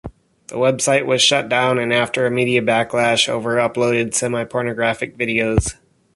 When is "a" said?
2.25-2.31